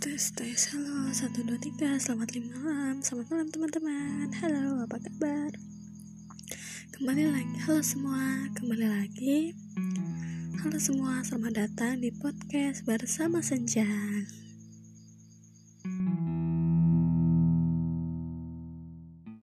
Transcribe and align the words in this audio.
tes 0.00 0.32
tes 0.32 0.56
halo 0.72 1.12
satu 1.12 1.44
dua 1.44 1.60
tiga 1.60 2.00
selamat 2.00 2.32
malam. 2.48 3.04
Selamat 3.04 3.36
malam 3.36 3.48
teman-teman. 3.52 4.32
Halo 4.32 4.88
apa 4.88 4.96
kabar? 4.96 5.52
Kembali 6.96 7.28
lagi 7.28 7.56
halo 7.68 7.84
semua 7.84 8.48
kembali 8.56 8.86
lagi. 8.88 9.52
Halo 10.64 10.80
semua 10.80 11.20
selamat 11.20 11.52
datang 11.52 12.00
di 12.00 12.08
podcast 12.16 12.88
bersama 12.88 13.44
Senja. 13.44 13.84